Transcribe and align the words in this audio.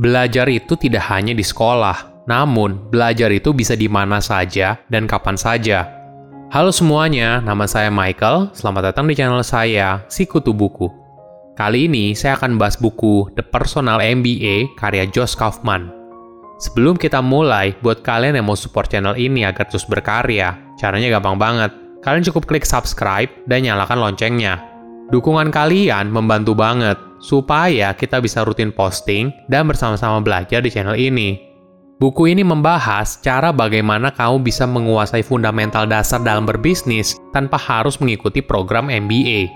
Belajar 0.00 0.48
itu 0.48 0.80
tidak 0.80 1.12
hanya 1.12 1.36
di 1.36 1.44
sekolah, 1.44 2.24
namun 2.24 2.88
belajar 2.88 3.28
itu 3.28 3.52
bisa 3.52 3.76
di 3.76 3.84
mana 3.84 4.16
saja 4.16 4.80
dan 4.88 5.04
kapan 5.04 5.36
saja. 5.36 5.92
Halo 6.48 6.72
semuanya, 6.72 7.44
nama 7.44 7.68
saya 7.68 7.92
Michael. 7.92 8.48
Selamat 8.56 8.88
datang 8.96 9.04
di 9.04 9.12
channel 9.12 9.44
saya, 9.44 10.00
Sikutu 10.08 10.56
Buku. 10.56 10.88
Kali 11.52 11.84
ini 11.84 12.16
saya 12.16 12.40
akan 12.40 12.56
bahas 12.56 12.80
buku 12.80 13.28
The 13.36 13.44
Personal 13.44 14.00
MBA 14.00 14.72
karya 14.80 15.04
Josh 15.04 15.36
Kaufman. 15.36 15.92
Sebelum 16.64 16.96
kita 16.96 17.20
mulai, 17.20 17.76
buat 17.84 18.00
kalian 18.00 18.40
yang 18.40 18.48
mau 18.48 18.56
support 18.56 18.88
channel 18.88 19.20
ini 19.20 19.44
agar 19.44 19.68
terus 19.68 19.84
berkarya, 19.84 20.56
caranya 20.80 21.12
gampang 21.12 21.36
banget. 21.36 21.76
Kalian 22.00 22.24
cukup 22.24 22.48
klik 22.48 22.64
subscribe 22.64 23.28
dan 23.44 23.68
nyalakan 23.68 24.00
loncengnya. 24.00 24.69
Dukungan 25.10 25.50
kalian 25.50 26.06
membantu 26.14 26.54
banget 26.54 26.94
supaya 27.18 27.90
kita 27.98 28.22
bisa 28.22 28.46
rutin 28.46 28.70
posting 28.70 29.34
dan 29.50 29.66
bersama-sama 29.66 30.22
belajar 30.22 30.62
di 30.62 30.70
channel 30.70 30.94
ini. 30.94 31.50
Buku 31.98 32.30
ini 32.30 32.40
membahas 32.46 33.20
cara 33.20 33.52
bagaimana 33.52 34.14
kamu 34.14 34.40
bisa 34.46 34.64
menguasai 34.64 35.20
fundamental 35.20 35.84
dasar 35.84 36.22
dalam 36.22 36.48
berbisnis 36.48 37.18
tanpa 37.34 37.60
harus 37.60 38.00
mengikuti 38.00 38.40
program 38.40 38.88
MBA. 38.88 39.50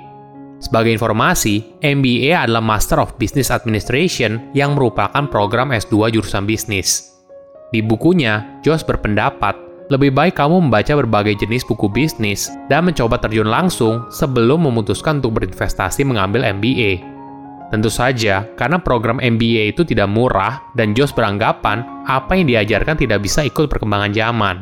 Sebagai 0.60 0.92
informasi, 0.92 1.64
MBA 1.80 2.34
adalah 2.34 2.60
Master 2.60 3.00
of 3.00 3.16
Business 3.16 3.54
Administration 3.54 4.52
yang 4.52 4.76
merupakan 4.76 5.24
program 5.30 5.72
S2 5.72 6.18
jurusan 6.18 6.44
bisnis. 6.44 7.14
Di 7.72 7.80
bukunya, 7.80 8.60
Josh 8.60 8.84
berpendapat 8.84 9.63
lebih 9.92 10.16
baik 10.16 10.40
kamu 10.40 10.68
membaca 10.68 10.96
berbagai 10.96 11.44
jenis 11.44 11.66
buku 11.68 11.92
bisnis 11.92 12.48
dan 12.72 12.88
mencoba 12.88 13.20
terjun 13.20 13.48
langsung 13.48 14.08
sebelum 14.08 14.64
memutuskan 14.64 15.20
untuk 15.20 15.36
berinvestasi 15.40 16.08
mengambil 16.08 16.46
MBA. 16.56 17.04
Tentu 17.68 17.90
saja, 17.90 18.46
karena 18.54 18.78
program 18.78 19.18
MBA 19.18 19.74
itu 19.74 19.82
tidak 19.82 20.06
murah 20.06 20.62
dan 20.78 20.94
Josh 20.94 21.12
beranggapan 21.12 21.82
apa 22.06 22.32
yang 22.38 22.46
diajarkan 22.46 22.96
tidak 22.96 23.24
bisa 23.24 23.42
ikut 23.42 23.66
perkembangan 23.66 24.14
zaman. 24.14 24.56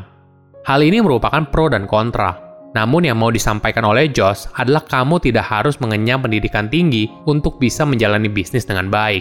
Hal 0.64 0.80
ini 0.80 1.02
merupakan 1.02 1.42
pro 1.50 1.68
dan 1.68 1.84
kontra. 1.90 2.38
Namun 2.72 3.04
yang 3.04 3.20
mau 3.20 3.28
disampaikan 3.28 3.84
oleh 3.84 4.08
Josh 4.08 4.48
adalah 4.56 4.80
kamu 4.88 5.20
tidak 5.20 5.44
harus 5.44 5.76
mengenyam 5.76 6.24
pendidikan 6.24 6.72
tinggi 6.72 7.04
untuk 7.28 7.60
bisa 7.60 7.84
menjalani 7.84 8.32
bisnis 8.32 8.64
dengan 8.64 8.88
baik. 8.88 9.20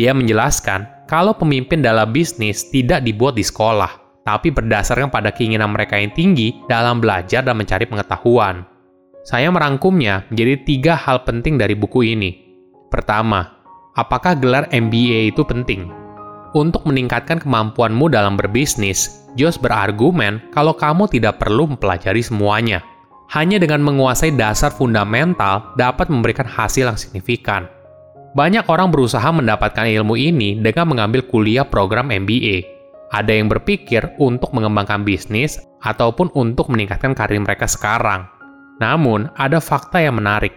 Dia 0.00 0.16
menjelaskan 0.16 1.04
kalau 1.04 1.36
pemimpin 1.36 1.84
dalam 1.84 2.08
bisnis 2.08 2.72
tidak 2.72 3.04
dibuat 3.04 3.36
di 3.36 3.44
sekolah, 3.44 4.07
tapi 4.28 4.52
berdasarkan 4.52 5.08
pada 5.08 5.32
keinginan 5.32 5.72
mereka 5.72 5.96
yang 5.96 6.12
tinggi 6.12 6.52
dalam 6.68 7.00
belajar 7.00 7.40
dan 7.40 7.56
mencari 7.56 7.88
pengetahuan. 7.88 8.68
Saya 9.24 9.48
merangkumnya 9.48 10.28
menjadi 10.28 10.68
tiga 10.68 10.92
hal 11.00 11.24
penting 11.24 11.56
dari 11.56 11.72
buku 11.72 12.12
ini. 12.12 12.36
Pertama, 12.92 13.56
apakah 13.96 14.36
gelar 14.36 14.68
MBA 14.68 15.32
itu 15.32 15.48
penting? 15.48 15.88
Untuk 16.52 16.84
meningkatkan 16.84 17.40
kemampuanmu 17.40 18.12
dalam 18.12 18.36
berbisnis, 18.36 19.24
Josh 19.32 19.56
berargumen 19.56 20.44
kalau 20.52 20.76
kamu 20.76 21.08
tidak 21.08 21.40
perlu 21.40 21.72
mempelajari 21.72 22.20
semuanya. 22.20 22.84
Hanya 23.32 23.60
dengan 23.60 23.84
menguasai 23.84 24.32
dasar 24.36 24.72
fundamental 24.72 25.76
dapat 25.76 26.08
memberikan 26.08 26.48
hasil 26.48 26.88
yang 26.88 26.96
signifikan. 27.00 27.68
Banyak 28.32 28.64
orang 28.68 28.88
berusaha 28.88 29.28
mendapatkan 29.28 29.84
ilmu 29.84 30.16
ini 30.16 30.56
dengan 30.56 30.88
mengambil 30.88 31.28
kuliah 31.28 31.68
program 31.68 32.08
MBA, 32.08 32.77
ada 33.12 33.32
yang 33.32 33.48
berpikir 33.48 34.16
untuk 34.20 34.52
mengembangkan 34.52 35.04
bisnis 35.04 35.60
ataupun 35.80 36.28
untuk 36.36 36.68
meningkatkan 36.68 37.16
karir 37.16 37.40
mereka 37.40 37.64
sekarang. 37.64 38.28
Namun, 38.78 39.32
ada 39.34 39.58
fakta 39.58 39.98
yang 40.02 40.20
menarik. 40.20 40.54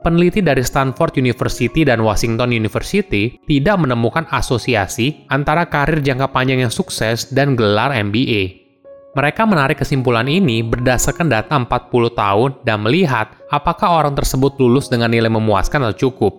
Peneliti 0.00 0.40
dari 0.40 0.64
Stanford 0.64 1.20
University 1.20 1.84
dan 1.84 2.00
Washington 2.00 2.56
University 2.56 3.36
tidak 3.44 3.76
menemukan 3.84 4.24
asosiasi 4.32 5.28
antara 5.28 5.68
karir 5.68 6.00
jangka 6.00 6.32
panjang 6.32 6.64
yang 6.64 6.72
sukses 6.72 7.28
dan 7.28 7.52
gelar 7.52 7.92
MBA. 7.92 8.64
Mereka 9.12 9.42
menarik 9.44 9.82
kesimpulan 9.82 10.24
ini 10.24 10.64
berdasarkan 10.64 11.28
data 11.28 11.52
40 11.52 12.16
tahun 12.16 12.50
dan 12.64 12.80
melihat 12.80 13.36
apakah 13.52 14.00
orang 14.00 14.16
tersebut 14.16 14.56
lulus 14.56 14.88
dengan 14.88 15.12
nilai 15.12 15.28
memuaskan 15.28 15.84
atau 15.84 16.08
cukup. 16.08 16.32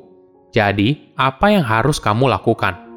Jadi, 0.50 1.14
apa 1.14 1.54
yang 1.54 1.62
harus 1.62 2.02
kamu 2.02 2.32
lakukan? 2.34 2.91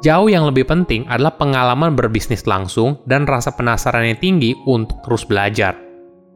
Jauh 0.00 0.32
yang 0.32 0.48
lebih 0.48 0.64
penting 0.64 1.04
adalah 1.12 1.36
pengalaman 1.36 1.92
berbisnis 1.92 2.48
langsung 2.48 2.96
dan 3.04 3.28
rasa 3.28 3.52
penasaran 3.52 4.08
yang 4.08 4.16
tinggi 4.16 4.56
untuk 4.64 4.96
terus 5.04 5.28
belajar. 5.28 5.76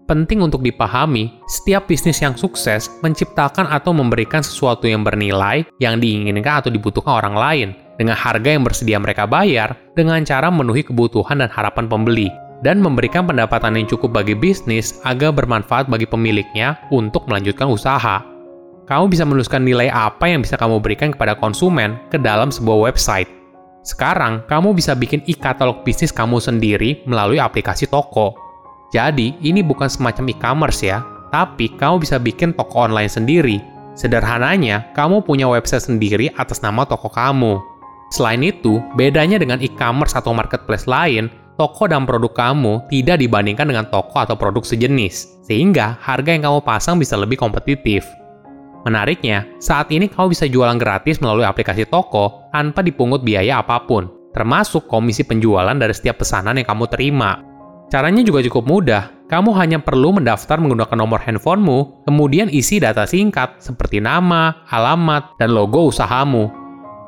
Penting 0.05 0.45
untuk 0.45 0.61
dipahami, 0.61 1.33
setiap 1.49 1.89
bisnis 1.89 2.21
yang 2.21 2.37
sukses 2.37 2.93
menciptakan 3.01 3.65
atau 3.73 3.97
memberikan 3.97 4.45
sesuatu 4.45 4.85
yang 4.85 5.01
bernilai 5.01 5.65
yang 5.81 5.97
diinginkan 5.97 6.61
atau 6.61 6.69
dibutuhkan 6.69 7.25
orang 7.25 7.37
lain 7.41 7.69
dengan 7.97 8.13
harga 8.13 8.53
yang 8.53 8.69
bersedia 8.69 9.01
mereka 9.01 9.25
bayar 9.25 9.73
dengan 9.97 10.21
cara 10.29 10.53
memenuhi 10.53 10.85
kebutuhan 10.85 11.41
dan 11.41 11.49
harapan 11.49 11.89
pembeli 11.89 12.29
dan 12.61 12.85
memberikan 12.85 13.25
pendapatan 13.25 13.81
yang 13.81 13.89
cukup 13.89 14.13
bagi 14.13 14.37
bisnis 14.37 15.01
agar 15.09 15.33
bermanfaat 15.33 15.89
bagi 15.89 16.05
pemiliknya 16.05 16.77
untuk 16.93 17.25
melanjutkan 17.33 17.73
usaha. 17.73 18.21
Kamu 18.85 19.09
bisa 19.09 19.25
menuliskan 19.25 19.65
nilai 19.65 19.89
apa 19.89 20.29
yang 20.29 20.45
bisa 20.45 20.61
kamu 20.61 20.85
berikan 20.85 21.17
kepada 21.17 21.33
konsumen 21.33 21.97
ke 22.13 22.21
dalam 22.21 22.53
sebuah 22.53 22.93
website 22.93 23.44
sekarang, 23.85 24.49
kamu 24.49 24.73
bisa 24.73 24.97
bikin 24.97 25.21
e-katalog 25.29 25.85
bisnis 25.85 26.09
kamu 26.09 26.41
sendiri 26.41 27.05
melalui 27.05 27.37
aplikasi 27.37 27.85
toko. 27.85 28.33
Jadi, 28.97 29.37
ini 29.45 29.61
bukan 29.61 29.93
semacam 29.93 30.33
e-commerce 30.33 30.89
ya, 30.89 31.05
tapi 31.29 31.69
kamu 31.69 32.01
bisa 32.01 32.17
bikin 32.17 32.57
toko 32.57 32.89
online 32.89 33.13
sendiri. 33.13 33.61
Sederhananya, 33.93 34.89
kamu 34.97 35.21
punya 35.21 35.45
website 35.45 35.85
sendiri 35.85 36.33
atas 36.41 36.65
nama 36.65 36.89
toko 36.89 37.13
kamu. 37.13 37.61
Selain 38.09 38.41
itu, 38.41 38.81
bedanya 38.97 39.37
dengan 39.37 39.61
e-commerce 39.61 40.17
atau 40.17 40.33
marketplace 40.33 40.89
lain, 40.89 41.29
toko 41.61 41.85
dan 41.85 42.09
produk 42.09 42.33
kamu 42.33 42.89
tidak 42.89 43.21
dibandingkan 43.21 43.69
dengan 43.69 43.85
toko 43.93 44.17
atau 44.17 44.33
produk 44.33 44.65
sejenis, 44.65 45.45
sehingga 45.45 46.01
harga 46.01 46.33
yang 46.33 46.49
kamu 46.49 46.65
pasang 46.65 46.97
bisa 46.97 47.21
lebih 47.21 47.37
kompetitif. 47.37 48.09
Menariknya, 48.85 49.49
saat 49.57 49.89
ini 49.89 50.13
kamu 50.13 50.37
bisa 50.37 50.45
jualan 50.45 50.77
gratis 50.77 51.17
melalui 51.25 51.49
aplikasi 51.49 51.89
toko 51.89 52.45
tanpa 52.53 52.85
dipungut 52.85 53.25
biaya 53.25 53.65
apa 53.65 53.81
pun, 53.89 54.13
termasuk 54.37 54.85
komisi 54.85 55.25
penjualan 55.25 55.73
dari 55.73 55.97
setiap 55.97 56.21
pesanan 56.21 56.61
yang 56.61 56.69
kamu 56.69 56.85
terima. 56.93 57.41
Caranya 57.89 58.21
juga 58.21 58.45
cukup 58.45 58.65
mudah. 58.69 59.03
Kamu 59.25 59.57
hanya 59.57 59.81
perlu 59.81 60.13
mendaftar 60.21 60.61
menggunakan 60.61 61.01
nomor 61.01 61.17
handphonemu, 61.17 62.05
kemudian 62.05 62.53
isi 62.53 62.77
data 62.77 63.09
singkat 63.09 63.57
seperti 63.57 64.05
nama, 64.05 64.69
alamat, 64.69 65.41
dan 65.41 65.57
logo 65.57 65.89
usahamu. 65.89 66.53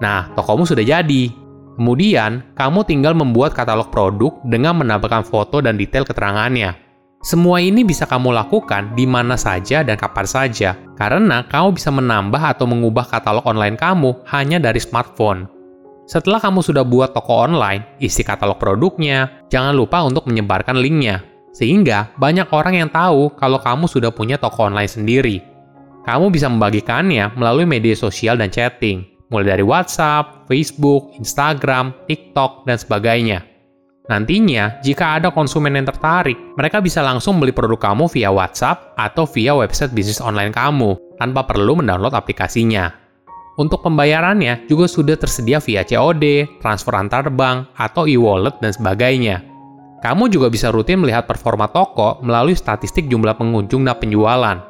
Nah, 0.00 0.32
tokomu 0.32 0.64
sudah 0.64 0.80
jadi. 0.80 1.28
Kemudian, 1.76 2.56
kamu 2.56 2.88
tinggal 2.88 3.12
membuat 3.12 3.52
katalog 3.52 3.92
produk 3.92 4.32
dengan 4.48 4.80
menambahkan 4.80 5.28
foto 5.28 5.60
dan 5.60 5.76
detail 5.76 6.08
keterangannya. 6.08 6.85
Semua 7.24 7.64
ini 7.64 7.82
bisa 7.82 8.04
kamu 8.04 8.30
lakukan 8.30 8.92
di 8.92 9.08
mana 9.08 9.40
saja 9.40 9.80
dan 9.80 9.96
kapan 9.96 10.26
saja, 10.28 10.76
karena 11.00 11.42
kamu 11.48 11.74
bisa 11.74 11.88
menambah 11.88 12.38
atau 12.38 12.68
mengubah 12.68 13.08
katalog 13.08 13.44
online 13.48 13.74
kamu 13.74 14.20
hanya 14.28 14.60
dari 14.60 14.78
smartphone. 14.78 15.48
Setelah 16.06 16.38
kamu 16.38 16.62
sudah 16.62 16.86
buat 16.86 17.16
toko 17.16 17.34
online, 17.34 17.98
isi 17.98 18.22
katalog 18.22 18.62
produknya, 18.62 19.42
jangan 19.50 19.74
lupa 19.74 20.06
untuk 20.06 20.30
menyebarkan 20.30 20.78
linknya, 20.78 21.26
sehingga 21.50 22.14
banyak 22.14 22.46
orang 22.52 22.78
yang 22.84 22.90
tahu 22.92 23.34
kalau 23.34 23.58
kamu 23.58 23.90
sudah 23.90 24.14
punya 24.14 24.38
toko 24.38 24.70
online 24.70 24.92
sendiri. 24.92 25.42
Kamu 26.06 26.30
bisa 26.30 26.46
membagikannya 26.46 27.34
melalui 27.34 27.66
media 27.66 27.98
sosial 27.98 28.38
dan 28.38 28.54
chatting, 28.54 29.02
mulai 29.34 29.58
dari 29.58 29.64
WhatsApp, 29.66 30.46
Facebook, 30.46 31.10
Instagram, 31.18 31.90
TikTok, 32.06 32.70
dan 32.70 32.78
sebagainya. 32.78 33.55
Nantinya, 34.06 34.78
jika 34.86 35.18
ada 35.18 35.34
konsumen 35.34 35.74
yang 35.74 35.86
tertarik, 35.90 36.38
mereka 36.54 36.78
bisa 36.78 37.02
langsung 37.02 37.42
beli 37.42 37.50
produk 37.50 37.90
kamu 37.90 38.06
via 38.06 38.30
WhatsApp 38.30 38.94
atau 38.94 39.26
via 39.26 39.50
website 39.50 39.90
bisnis 39.90 40.22
online 40.22 40.54
kamu, 40.54 40.94
tanpa 41.18 41.42
perlu 41.42 41.82
mendownload 41.82 42.14
aplikasinya. 42.14 42.94
Untuk 43.58 43.82
pembayarannya 43.82 44.70
juga 44.70 44.86
sudah 44.86 45.18
tersedia 45.18 45.58
via 45.58 45.82
COD, 45.82 46.46
transfer 46.62 46.94
antar 46.94 47.26
bank, 47.34 47.74
atau 47.74 48.06
e-wallet, 48.06 48.54
dan 48.62 48.70
sebagainya. 48.70 49.42
Kamu 50.04 50.30
juga 50.30 50.52
bisa 50.52 50.70
rutin 50.70 51.02
melihat 51.02 51.26
performa 51.26 51.66
toko 51.66 52.22
melalui 52.22 52.54
statistik 52.54 53.10
jumlah 53.10 53.34
pengunjung 53.34 53.82
dan 53.82 53.98
penjualan. 53.98 54.60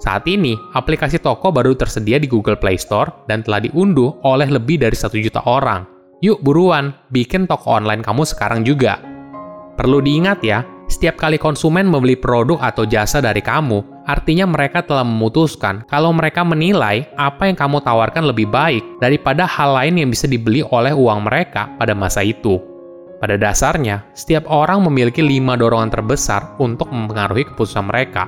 Saat 0.00 0.24
ini, 0.24 0.56
aplikasi 0.72 1.20
toko 1.20 1.52
baru 1.52 1.76
tersedia 1.76 2.16
di 2.16 2.30
Google 2.30 2.56
Play 2.56 2.80
Store 2.80 3.28
dan 3.28 3.44
telah 3.44 3.60
diunduh 3.60 4.24
oleh 4.24 4.48
lebih 4.48 4.80
dari 4.80 4.96
satu 4.96 5.20
juta 5.20 5.44
orang– 5.44 5.84
Yuk 6.26 6.42
buruan, 6.42 6.90
bikin 7.14 7.46
toko 7.46 7.78
online 7.78 8.02
kamu 8.02 8.26
sekarang 8.26 8.66
juga. 8.66 8.98
Perlu 9.78 10.02
diingat 10.02 10.42
ya, 10.42 10.66
setiap 10.90 11.14
kali 11.14 11.38
konsumen 11.38 11.86
membeli 11.86 12.18
produk 12.18 12.58
atau 12.66 12.82
jasa 12.82 13.22
dari 13.22 13.38
kamu, 13.38 14.02
artinya 14.10 14.42
mereka 14.42 14.82
telah 14.82 15.06
memutuskan 15.06 15.86
kalau 15.86 16.10
mereka 16.10 16.42
menilai 16.42 17.06
apa 17.14 17.46
yang 17.46 17.54
kamu 17.54 17.78
tawarkan 17.78 18.26
lebih 18.26 18.50
baik 18.50 18.82
daripada 18.98 19.46
hal 19.46 19.78
lain 19.78 20.02
yang 20.02 20.10
bisa 20.10 20.26
dibeli 20.26 20.66
oleh 20.66 20.90
uang 20.90 21.30
mereka 21.30 21.70
pada 21.78 21.94
masa 21.94 22.26
itu. 22.26 22.58
Pada 23.22 23.38
dasarnya, 23.38 24.02
setiap 24.10 24.50
orang 24.50 24.82
memiliki 24.82 25.22
lima 25.22 25.54
dorongan 25.54 25.94
terbesar 25.94 26.58
untuk 26.58 26.90
mempengaruhi 26.90 27.54
keputusan 27.54 27.86
mereka. 27.86 28.26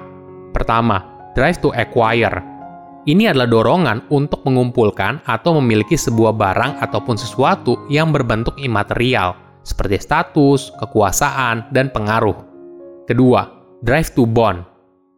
Pertama, 0.54 1.02
drive 1.34 1.58
to 1.58 1.74
acquire. 1.74 2.57
Ini 3.08 3.32
adalah 3.32 3.48
dorongan 3.48 4.12
untuk 4.12 4.44
mengumpulkan 4.44 5.24
atau 5.24 5.56
memiliki 5.56 5.96
sebuah 5.96 6.36
barang 6.36 6.76
ataupun 6.84 7.16
sesuatu 7.16 7.88
yang 7.88 8.12
berbentuk 8.12 8.60
imaterial, 8.60 9.32
seperti 9.64 9.96
status, 9.96 10.76
kekuasaan, 10.76 11.72
dan 11.72 11.88
pengaruh. 11.88 12.36
Kedua, 13.08 13.48
drive 13.80 14.12
to 14.12 14.28
bond. 14.28 14.60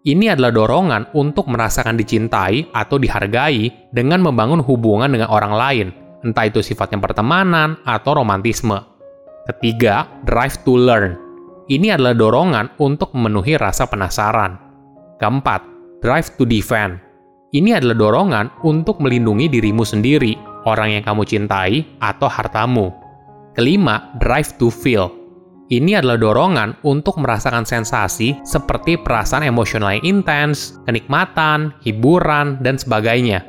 Ini 0.07 0.39
adalah 0.39 0.55
dorongan 0.55 1.11
untuk 1.19 1.51
merasakan 1.51 1.99
dicintai 1.99 2.71
atau 2.71 2.95
dihargai 2.95 3.91
dengan 3.91 4.23
membangun 4.23 4.63
hubungan 4.63 5.11
dengan 5.11 5.27
orang 5.27 5.51
lain, 5.51 5.87
entah 6.23 6.47
itu 6.47 6.63
sifatnya 6.63 7.03
pertemanan 7.03 7.75
atau 7.83 8.23
romantisme. 8.23 8.79
Ketiga, 9.51 10.07
drive 10.23 10.63
to 10.63 10.79
learn. 10.79 11.19
Ini 11.67 11.99
adalah 11.99 12.15
dorongan 12.15 12.79
untuk 12.79 13.11
memenuhi 13.19 13.59
rasa 13.59 13.91
penasaran. 13.91 14.63
Keempat, 15.19 15.67
drive 15.99 16.31
to 16.39 16.47
defend. 16.47 17.10
Ini 17.50 17.82
adalah 17.82 17.99
dorongan 17.99 18.47
untuk 18.62 19.02
melindungi 19.02 19.50
dirimu 19.50 19.82
sendiri, 19.82 20.38
orang 20.70 20.94
yang 20.94 21.02
kamu 21.02 21.26
cintai, 21.26 21.82
atau 21.99 22.31
hartamu. 22.31 22.94
Kelima, 23.58 24.14
drive 24.23 24.55
to 24.55 24.70
feel. 24.70 25.11
Ini 25.67 25.99
adalah 25.99 26.14
dorongan 26.14 26.79
untuk 26.87 27.19
merasakan 27.19 27.67
sensasi 27.67 28.38
seperti 28.47 29.02
perasaan 29.02 29.43
emosional 29.43 29.99
yang 29.99 30.23
intens, 30.23 30.79
kenikmatan, 30.87 31.75
hiburan, 31.82 32.62
dan 32.62 32.79
sebagainya. 32.79 33.43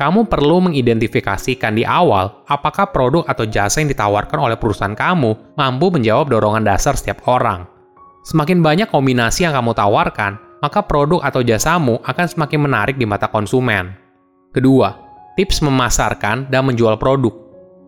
Kamu 0.00 0.24
perlu 0.24 0.64
mengidentifikasikan 0.64 1.76
di 1.76 1.84
awal 1.84 2.44
apakah 2.48 2.88
produk 2.96 3.28
atau 3.28 3.44
jasa 3.44 3.84
yang 3.84 3.92
ditawarkan 3.92 4.40
oleh 4.40 4.56
perusahaan 4.56 4.96
kamu 4.96 5.56
mampu 5.56 5.92
menjawab 5.92 6.32
dorongan 6.32 6.64
dasar 6.64 6.96
setiap 6.96 7.24
orang. 7.28 7.68
Semakin 8.24 8.64
banyak 8.64 8.88
kombinasi 8.88 9.44
yang 9.44 9.52
kamu 9.52 9.76
tawarkan, 9.76 10.40
maka 10.64 10.80
produk 10.80 11.20
atau 11.20 11.44
jasamu 11.44 12.00
akan 12.00 12.24
semakin 12.24 12.60
menarik 12.64 12.96
di 12.96 13.04
mata 13.04 13.28
konsumen. 13.28 13.92
Kedua, 14.48 14.96
tips 15.36 15.60
memasarkan 15.60 16.48
dan 16.48 16.64
menjual 16.64 16.96
produk. 16.96 17.36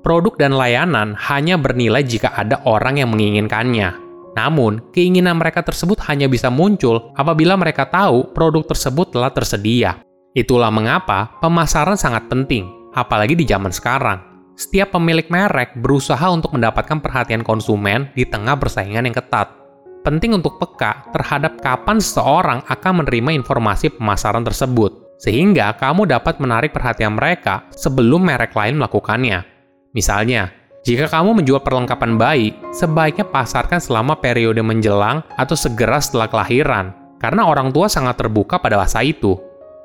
Produk 0.05 0.37
dan 0.37 0.53
layanan 0.53 1.17
hanya 1.17 1.57
bernilai 1.57 2.05
jika 2.05 2.37
ada 2.37 2.61
orang 2.69 3.01
yang 3.01 3.09
menginginkannya. 3.17 3.97
Namun, 4.37 4.93
keinginan 4.93 5.41
mereka 5.41 5.65
tersebut 5.65 5.97
hanya 6.13 6.29
bisa 6.29 6.53
muncul 6.53 7.17
apabila 7.17 7.57
mereka 7.57 7.89
tahu 7.89 8.37
produk 8.37 8.61
tersebut 8.69 9.17
telah 9.17 9.33
tersedia. 9.33 10.05
Itulah 10.37 10.69
mengapa 10.69 11.41
pemasaran 11.41 11.97
sangat 11.97 12.29
penting, 12.29 12.93
apalagi 12.93 13.33
di 13.33 13.49
zaman 13.49 13.73
sekarang. 13.73 14.21
Setiap 14.53 14.93
pemilik 14.93 15.25
merek 15.33 15.81
berusaha 15.81 16.29
untuk 16.29 16.53
mendapatkan 16.53 17.01
perhatian 17.01 17.41
konsumen 17.41 18.13
di 18.13 18.29
tengah 18.29 18.61
persaingan 18.61 19.09
yang 19.09 19.17
ketat 19.17 19.66
penting 20.07 20.39
untuk 20.39 20.63
peka 20.63 21.11
terhadap 21.11 21.59
kapan 21.59 21.99
seseorang 21.99 22.63
akan 22.71 23.03
menerima 23.03 23.43
informasi 23.43 23.99
pemasaran 23.99 24.47
tersebut, 24.47 25.19
sehingga 25.19 25.75
kamu 25.75 26.07
dapat 26.07 26.39
menarik 26.39 26.71
perhatian 26.71 27.19
mereka 27.19 27.67
sebelum 27.75 28.23
merek 28.23 28.55
lain 28.55 28.79
melakukannya. 28.79 29.43
Misalnya, 29.91 30.55
jika 30.87 31.11
kamu 31.11 31.43
menjual 31.43 31.67
perlengkapan 31.67 32.15
bayi, 32.15 32.55
sebaiknya 32.71 33.27
pasarkan 33.27 33.83
selama 33.83 34.15
periode 34.23 34.63
menjelang 34.63 35.27
atau 35.35 35.59
segera 35.59 35.99
setelah 35.99 36.31
kelahiran, 36.31 36.95
karena 37.19 37.43
orang 37.43 37.75
tua 37.75 37.91
sangat 37.91 38.15
terbuka 38.23 38.63
pada 38.63 38.79
masa 38.79 39.03
itu. 39.03 39.35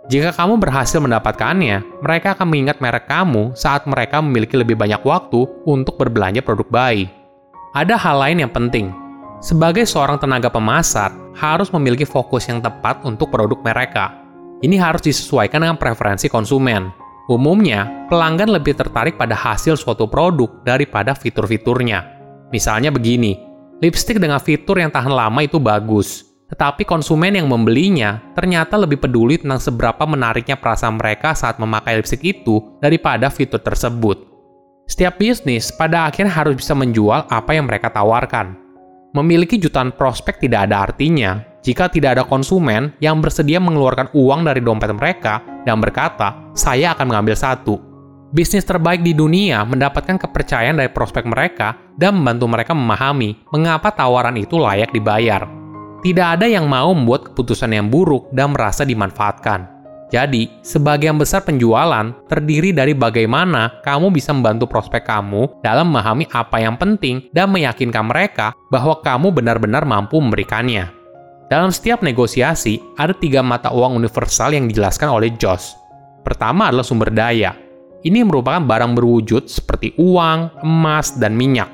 Jika 0.06 0.38
kamu 0.38 0.62
berhasil 0.62 1.02
mendapatkannya, 1.02 2.06
mereka 2.06 2.38
akan 2.38 2.46
mengingat 2.46 2.78
merek 2.78 3.10
kamu 3.10 3.58
saat 3.58 3.90
mereka 3.90 4.22
memiliki 4.22 4.54
lebih 4.54 4.78
banyak 4.78 5.02
waktu 5.02 5.50
untuk 5.66 5.98
berbelanja 5.98 6.46
produk 6.46 6.70
bayi. 6.70 7.10
Ada 7.74 7.98
hal 7.98 8.22
lain 8.22 8.46
yang 8.46 8.52
penting, 8.54 8.94
sebagai 9.42 9.90
seorang 9.90 10.22
tenaga 10.22 10.48
pemasar, 10.54 11.12
harus 11.34 11.74
memiliki 11.74 12.06
fokus 12.06 12.46
yang 12.48 12.62
tepat 12.62 13.02
untuk 13.02 13.34
produk 13.34 13.58
mereka. 13.66 14.14
Ini 14.62 14.78
harus 14.78 15.02
disesuaikan 15.02 15.66
dengan 15.66 15.82
preferensi 15.82 16.30
konsumen. 16.30 16.94
Umumnya, 17.26 18.08
pelanggan 18.08 18.54
lebih 18.54 18.78
tertarik 18.78 19.18
pada 19.18 19.34
hasil 19.34 19.74
suatu 19.74 20.06
produk 20.06 20.62
daripada 20.62 21.18
fitur-fiturnya. 21.18 22.06
Misalnya 22.54 22.94
begini, 22.94 23.34
lipstick 23.82 24.22
dengan 24.22 24.38
fitur 24.38 24.78
yang 24.78 24.94
tahan 24.94 25.10
lama 25.10 25.42
itu 25.42 25.58
bagus, 25.58 26.30
tetapi 26.52 26.84
konsumen 26.84 27.34
yang 27.34 27.48
membelinya 27.48 28.20
ternyata 28.36 28.76
lebih 28.76 29.00
peduli 29.00 29.40
tentang 29.40 29.64
seberapa 29.64 30.04
menariknya 30.04 30.60
perasaan 30.60 31.00
mereka 31.00 31.32
saat 31.32 31.58
memakai 31.58 31.98
lipstick 31.98 32.22
itu 32.22 32.78
daripada 32.84 33.32
fitur 33.32 33.64
tersebut. 33.64 34.28
Setiap 34.86 35.16
bisnis 35.16 35.72
pada 35.72 36.12
akhirnya 36.12 36.36
harus 36.36 36.60
bisa 36.60 36.76
menjual 36.76 37.24
apa 37.32 37.56
yang 37.56 37.66
mereka 37.66 37.88
tawarkan. 37.88 38.60
Memiliki 39.12 39.60
jutaan 39.60 39.92
prospek 39.92 40.40
tidak 40.40 40.72
ada 40.72 40.88
artinya 40.88 41.44
jika 41.60 41.92
tidak 41.92 42.16
ada 42.16 42.24
konsumen 42.24 42.96
yang 43.04 43.20
bersedia 43.20 43.60
mengeluarkan 43.60 44.08
uang 44.16 44.48
dari 44.48 44.64
dompet 44.64 44.88
mereka 44.96 45.44
dan 45.68 45.84
berkata, 45.84 46.50
"Saya 46.56 46.96
akan 46.96 47.12
mengambil 47.12 47.36
satu." 47.36 47.76
Bisnis 48.32 48.64
terbaik 48.64 49.04
di 49.04 49.12
dunia 49.12 49.68
mendapatkan 49.68 50.16
kepercayaan 50.16 50.80
dari 50.80 50.88
prospek 50.88 51.28
mereka 51.28 51.76
dan 52.00 52.16
membantu 52.16 52.48
mereka 52.48 52.72
memahami 52.72 53.36
mengapa 53.52 53.92
tawaran 53.92 54.40
itu 54.40 54.56
layak 54.56 54.96
dibayar. 54.96 55.44
Tidak 56.00 56.28
ada 56.40 56.48
yang 56.48 56.72
mau 56.72 56.96
membuat 56.96 57.36
keputusan 57.36 57.76
yang 57.76 57.92
buruk 57.92 58.32
dan 58.32 58.56
merasa 58.56 58.88
dimanfaatkan. 58.88 59.81
Jadi, 60.12 60.52
sebagian 60.60 61.16
besar 61.16 61.48
penjualan 61.48 62.12
terdiri 62.28 62.76
dari 62.76 62.92
bagaimana 62.92 63.80
kamu 63.80 64.12
bisa 64.12 64.36
membantu 64.36 64.68
prospek 64.68 65.08
kamu 65.08 65.64
dalam 65.64 65.88
memahami 65.88 66.28
apa 66.36 66.60
yang 66.60 66.76
penting 66.76 67.32
dan 67.32 67.48
meyakinkan 67.48 68.04
mereka 68.04 68.52
bahwa 68.68 69.00
kamu 69.00 69.32
benar-benar 69.32 69.88
mampu 69.88 70.20
memberikannya. 70.20 70.92
Dalam 71.48 71.72
setiap 71.72 72.04
negosiasi, 72.04 72.84
ada 73.00 73.16
tiga 73.16 73.40
mata 73.40 73.72
uang 73.72 73.96
universal 73.96 74.52
yang 74.52 74.68
dijelaskan 74.68 75.16
oleh 75.16 75.32
Josh. 75.40 75.80
Pertama 76.28 76.68
adalah 76.68 76.84
sumber 76.84 77.08
daya. 77.08 77.56
Ini 78.04 78.28
merupakan 78.28 78.60
barang 78.60 78.92
berwujud 78.92 79.48
seperti 79.48 79.96
uang, 79.96 80.60
emas, 80.60 81.16
dan 81.16 81.40
minyak. 81.40 81.72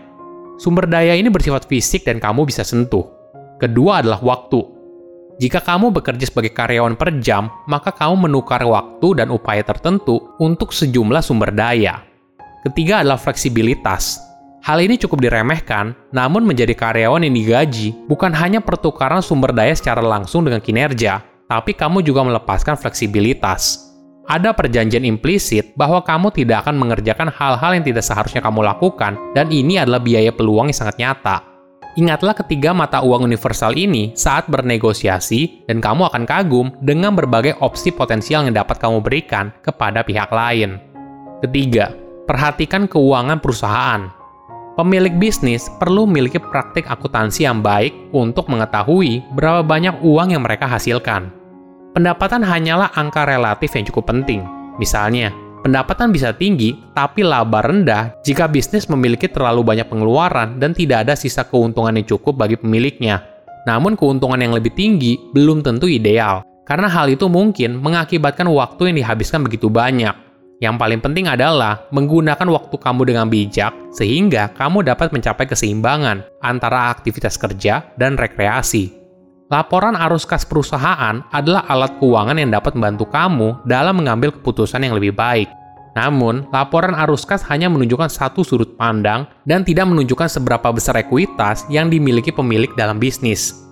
Sumber 0.62 0.86
daya 0.86 1.18
ini 1.18 1.30
bersifat 1.34 1.66
fisik 1.66 2.06
dan 2.06 2.22
kamu 2.22 2.46
bisa 2.46 2.62
sentuh. 2.62 3.06
Kedua 3.58 4.06
adalah 4.06 4.22
waktu 4.22 4.77
jika 5.38 5.62
kamu 5.62 5.94
bekerja 5.94 6.26
sebagai 6.26 6.50
karyawan 6.50 6.98
per 6.98 7.22
jam, 7.22 7.54
maka 7.70 7.94
kamu 7.94 8.26
menukar 8.26 8.66
waktu 8.66 9.22
dan 9.22 9.30
upaya 9.30 9.62
tertentu 9.62 10.34
untuk 10.42 10.74
sejumlah 10.74 11.22
sumber 11.22 11.54
daya. 11.54 12.02
Ketiga 12.66 13.06
adalah 13.06 13.22
fleksibilitas. 13.22 14.18
Hal 14.66 14.82
ini 14.82 14.98
cukup 14.98 15.22
diremehkan, 15.22 15.94
namun 16.10 16.42
menjadi 16.42 16.74
karyawan 16.74 17.22
yang 17.22 17.38
digaji 17.38 17.94
bukan 18.10 18.34
hanya 18.34 18.66
pertukaran 18.66 19.22
sumber 19.22 19.54
daya 19.54 19.78
secara 19.78 20.02
langsung 20.02 20.42
dengan 20.42 20.58
kinerja, 20.58 21.22
tapi 21.46 21.78
kamu 21.78 22.02
juga 22.02 22.26
melepaskan 22.26 22.74
fleksibilitas. 22.74 23.88
Ada 24.28 24.52
perjanjian 24.52 25.08
implisit 25.08 25.72
bahwa 25.78 26.04
kamu 26.04 26.34
tidak 26.36 26.68
akan 26.68 26.76
mengerjakan 26.76 27.32
hal-hal 27.32 27.72
yang 27.78 27.86
tidak 27.86 28.04
seharusnya 28.04 28.42
kamu 28.44 28.66
lakukan, 28.66 29.16
dan 29.38 29.54
ini 29.54 29.80
adalah 29.80 30.02
biaya 30.04 30.34
peluang 30.34 30.68
yang 30.68 30.76
sangat 30.76 31.00
nyata. 31.00 31.57
Ingatlah 31.98 32.38
ketiga 32.38 32.78
mata 32.78 33.02
uang 33.02 33.26
universal 33.26 33.74
ini 33.74 34.14
saat 34.14 34.46
bernegosiasi 34.46 35.66
dan 35.66 35.82
kamu 35.82 36.14
akan 36.14 36.30
kagum 36.30 36.70
dengan 36.78 37.18
berbagai 37.18 37.58
opsi 37.58 37.90
potensial 37.90 38.46
yang 38.46 38.54
dapat 38.54 38.78
kamu 38.78 39.02
berikan 39.02 39.50
kepada 39.66 40.06
pihak 40.06 40.30
lain. 40.30 40.78
Ketiga, 41.42 41.90
perhatikan 42.30 42.86
keuangan 42.86 43.42
perusahaan. 43.42 44.14
Pemilik 44.78 45.18
bisnis 45.18 45.74
perlu 45.82 46.06
memiliki 46.06 46.38
praktik 46.38 46.86
akuntansi 46.86 47.50
yang 47.50 47.66
baik 47.66 48.14
untuk 48.14 48.46
mengetahui 48.46 49.26
berapa 49.34 49.66
banyak 49.66 49.98
uang 50.06 50.38
yang 50.38 50.46
mereka 50.46 50.70
hasilkan. 50.70 51.34
Pendapatan 51.98 52.46
hanyalah 52.46 52.94
angka 52.94 53.26
relatif 53.26 53.74
yang 53.74 53.90
cukup 53.90 54.14
penting. 54.14 54.46
Misalnya, 54.78 55.34
Pendapatan 55.68 56.16
bisa 56.16 56.32
tinggi, 56.32 56.80
tapi 56.96 57.28
laba 57.28 57.60
rendah 57.60 58.24
jika 58.24 58.48
bisnis 58.48 58.88
memiliki 58.88 59.28
terlalu 59.28 59.68
banyak 59.68 59.92
pengeluaran 59.92 60.64
dan 60.64 60.72
tidak 60.72 61.04
ada 61.04 61.12
sisa 61.12 61.44
keuntungan 61.44 61.92
yang 61.92 62.08
cukup 62.08 62.40
bagi 62.40 62.56
pemiliknya. 62.56 63.20
Namun 63.68 64.00
keuntungan 64.00 64.40
yang 64.40 64.56
lebih 64.56 64.72
tinggi 64.72 65.20
belum 65.36 65.68
tentu 65.68 65.92
ideal, 65.92 66.48
karena 66.64 66.88
hal 66.88 67.12
itu 67.12 67.28
mungkin 67.28 67.84
mengakibatkan 67.84 68.48
waktu 68.48 68.96
yang 68.96 69.04
dihabiskan 69.04 69.44
begitu 69.44 69.68
banyak. 69.68 70.16
Yang 70.64 70.76
paling 70.80 71.04
penting 71.04 71.28
adalah 71.28 71.84
menggunakan 71.92 72.48
waktu 72.48 72.76
kamu 72.80 73.02
dengan 73.04 73.28
bijak 73.28 73.76
sehingga 73.92 74.56
kamu 74.56 74.88
dapat 74.88 75.12
mencapai 75.12 75.52
keseimbangan 75.52 76.24
antara 76.48 76.96
aktivitas 76.96 77.36
kerja 77.36 77.92
dan 78.00 78.16
rekreasi. 78.16 78.97
Laporan 79.48 79.96
arus 79.96 80.28
kas 80.28 80.44
perusahaan 80.44 81.24
adalah 81.32 81.64
alat 81.72 81.96
keuangan 82.04 82.36
yang 82.36 82.52
dapat 82.52 82.76
membantu 82.76 83.08
kamu 83.08 83.56
dalam 83.64 84.04
mengambil 84.04 84.36
keputusan 84.36 84.84
yang 84.84 85.00
lebih 85.00 85.16
baik. 85.16 85.48
Namun, 85.96 86.52
laporan 86.52 86.92
arus 87.08 87.24
kas 87.24 87.48
hanya 87.48 87.72
menunjukkan 87.72 88.12
satu 88.12 88.44
sudut 88.44 88.76
pandang 88.76 89.24
dan 89.48 89.64
tidak 89.64 89.88
menunjukkan 89.88 90.28
seberapa 90.28 90.68
besar 90.76 91.00
ekuitas 91.00 91.64
yang 91.72 91.88
dimiliki 91.88 92.36
pemilik 92.36 92.76
dalam 92.76 93.00
bisnis. 93.00 93.64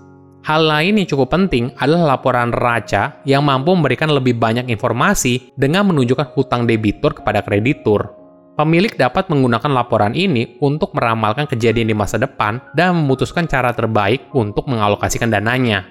Hal 0.48 0.64
lain 0.64 0.96
yang 0.96 1.12
cukup 1.12 1.36
penting 1.36 1.76
adalah 1.76 2.16
laporan 2.16 2.56
raca 2.56 3.20
yang 3.28 3.44
mampu 3.44 3.76
memberikan 3.76 4.08
lebih 4.08 4.40
banyak 4.40 4.72
informasi 4.72 5.52
dengan 5.60 5.92
menunjukkan 5.92 6.32
hutang 6.40 6.64
debitur 6.64 7.20
kepada 7.20 7.44
kreditur. 7.44 8.25
Pemilik 8.56 8.96
dapat 8.96 9.28
menggunakan 9.28 9.68
laporan 9.68 10.16
ini 10.16 10.56
untuk 10.64 10.96
meramalkan 10.96 11.44
kejadian 11.44 11.92
di 11.92 11.96
masa 11.96 12.16
depan 12.16 12.64
dan 12.72 12.96
memutuskan 12.96 13.52
cara 13.52 13.76
terbaik 13.76 14.32
untuk 14.32 14.72
mengalokasikan 14.72 15.28
dananya. 15.28 15.84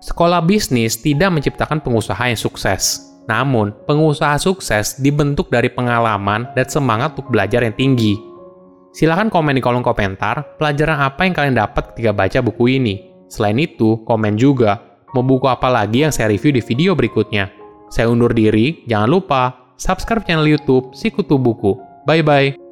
Sekolah 0.00 0.40
bisnis 0.40 0.96
tidak 0.96 1.28
menciptakan 1.28 1.84
pengusaha 1.84 2.32
yang 2.32 2.40
sukses. 2.40 3.12
Namun, 3.28 3.76
pengusaha 3.84 4.40
sukses 4.40 4.96
dibentuk 5.04 5.52
dari 5.52 5.68
pengalaman 5.68 6.48
dan 6.56 6.64
semangat 6.64 7.12
untuk 7.12 7.28
belajar 7.28 7.60
yang 7.60 7.76
tinggi. 7.76 8.16
Silahkan 8.96 9.28
komen 9.28 9.52
di 9.52 9.60
kolom 9.60 9.84
komentar 9.84 10.56
pelajaran 10.56 11.04
apa 11.04 11.28
yang 11.28 11.36
kalian 11.36 11.60
dapat 11.60 11.92
ketika 11.92 12.16
baca 12.16 12.38
buku 12.40 12.80
ini. 12.80 12.94
Selain 13.28 13.60
itu, 13.60 14.00
komen 14.08 14.40
juga 14.40 14.80
mau 15.12 15.20
buku 15.20 15.44
apa 15.44 15.68
lagi 15.68 16.08
yang 16.08 16.12
saya 16.14 16.32
review 16.32 16.56
di 16.56 16.64
video 16.64 16.96
berikutnya. 16.96 17.52
Saya 17.92 18.08
undur 18.08 18.32
diri, 18.32 18.80
jangan 18.88 19.12
lupa 19.12 19.76
subscribe 19.76 20.24
channel 20.24 20.48
YouTube 20.48 20.96
Sikutu 20.96 21.36
Buku. 21.36 21.87
Bye 22.08 22.22
bye. 22.22 22.67